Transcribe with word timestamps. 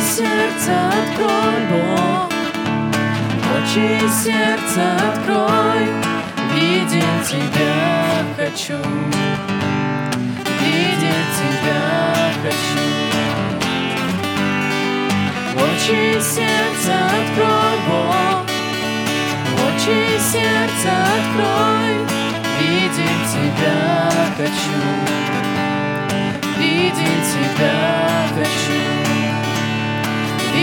сердца 0.00 0.88
открой, 0.88 1.60
Бог, 1.70 2.32
очи 3.56 3.88
сердца 4.08 4.84
открой, 5.10 5.84
видеть 6.54 7.22
Тебя 7.26 8.24
хочу, 8.36 8.78
видеть 10.60 11.32
Тебя 11.38 11.82
хочу. 12.42 12.84
Очи 15.56 16.20
сердца 16.20 16.61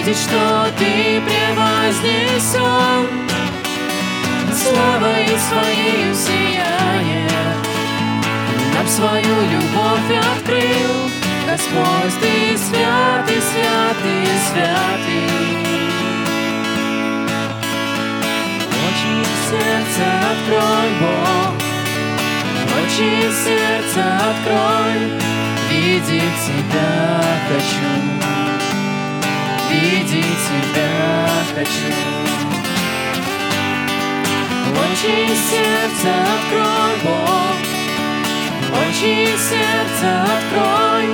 Видеть, 0.00 0.16
что 0.16 0.66
Ты 0.78 1.20
превознесен, 1.20 3.06
славою 4.56 5.38
Своей 5.46 6.14
сияет, 6.14 7.30
нам 8.74 8.88
свою 8.88 9.36
любовь 9.52 10.10
открыл, 10.36 11.10
Господь, 11.46 12.14
Ты 12.18 12.56
святый, 12.56 13.42
святый, 13.42 14.26
святый. 14.48 15.28
Очи 18.86 19.14
сердца 19.50 20.06
открой, 20.32 20.88
Бог, 21.00 21.54
очи 22.72 23.30
сердца 23.44 24.02
открой, 24.30 24.98
видеть 25.68 26.40
Тебя 26.46 27.22
хочу, 27.48 28.29
видеть 29.90 30.24
Тебя 30.46 31.28
хочу. 31.54 31.92
Очи 34.70 35.16
сердца 35.50 36.12
открой, 36.34 36.94
Бог, 37.02 37.58
очи 38.82 39.14
сердца 39.36 40.10
открой, 40.24 41.06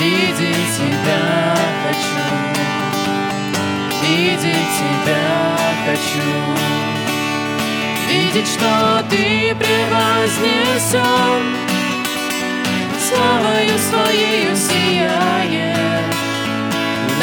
видеть 0.00 0.70
Тебя 0.76 1.24
хочу, 1.84 2.24
видеть 4.02 4.72
Тебя 4.78 5.26
хочу, 5.86 6.30
видеть, 8.08 8.48
что 8.48 8.72
Ты 9.10 9.54
превознесен, 9.56 11.42
славою 13.08 13.76
Своею 13.78 14.56
сияет, 14.56 15.73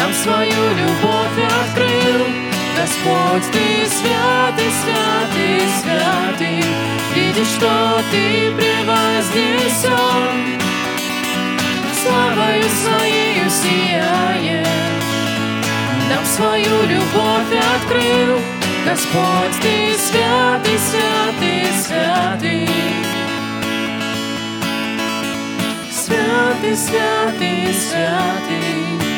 нам 0.02 0.12
свою 0.14 0.62
любовь 0.80 1.38
открыл, 1.62 2.26
Господь, 2.76 3.46
Ты 3.52 3.86
святый, 3.86 4.70
святый, 4.82 5.62
святый, 5.80 6.64
видишь, 7.14 7.52
что 7.56 8.02
Ты 8.10 8.50
превознесен, 8.56 10.34
славою 12.02 12.64
Своею 12.82 13.48
сияет, 13.48 14.66
нам 16.10 16.24
свою 16.24 16.82
любовь 16.82 17.54
открыл, 17.76 18.40
Господь, 18.84 19.56
Ты 19.62 19.94
святый, 19.96 20.78
святый, 20.78 21.66
святый. 21.80 22.68
Святый, 25.92 26.76
святый, 26.76 27.72
святый, 27.72 29.11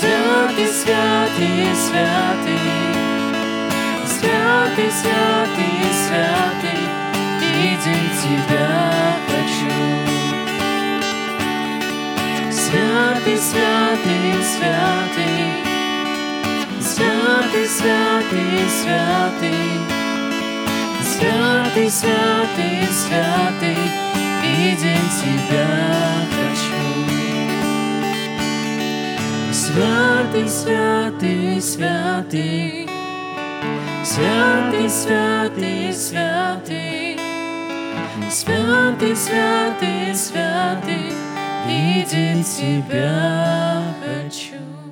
святый, 0.00 0.66
святый, 0.66 1.74
святый, 1.74 2.58
святый, 4.06 4.90
святый, 4.90 5.80
святый, 6.06 6.82
видеть 7.40 8.16
Тебя 8.22 8.70
хочу. 9.28 9.76
Святый, 12.50 13.38
святый, 13.38 14.32
святый, 14.52 15.44
святый, 16.80 17.66
святый, 17.68 18.68
святый, 18.80 19.64
святый, 21.04 21.90
святый, 21.90 22.88
святый, 22.90 23.78
видеть 24.42 25.12
Тебя 25.20 26.09
Святый, 29.72 30.48
святый, 30.48 31.60
святый, 31.62 32.88
святый, 34.04 34.90
святый, 34.90 35.92
святый, 35.92 37.18
святый, 38.28 39.14
святый, 39.14 40.14
святый, 40.16 41.12
видеть 41.68 42.46
Тебя 42.56 43.94
хочу. 44.02 44.89